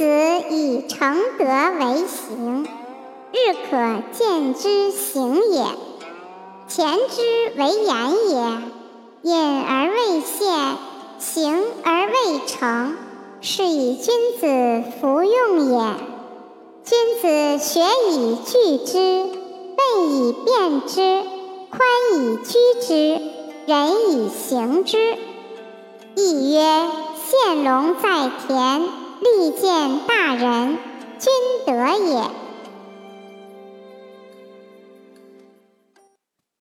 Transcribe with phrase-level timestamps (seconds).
[0.00, 0.06] 子
[0.48, 2.66] 以诚德为行，
[3.32, 5.62] 日可见之行也。
[6.66, 7.20] 前之
[7.58, 10.78] 为言也，隐而未现，
[11.18, 12.96] 行而未成，
[13.42, 15.94] 是以君子服用也。
[16.82, 19.26] 君子学以聚之，
[19.76, 21.22] 笨以辨之，
[21.68, 21.78] 宽
[22.14, 23.20] 以居之，
[23.66, 24.96] 仁以行之。
[26.16, 26.86] 亦曰：
[27.62, 28.82] 龙在田，
[29.20, 30.78] 利见大人，
[31.18, 31.30] 君
[31.66, 32.49] 德也。